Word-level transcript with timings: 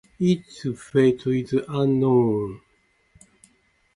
Its 0.19 0.65
fate 0.91 1.27
is 1.27 1.53
unknown. 1.67 2.61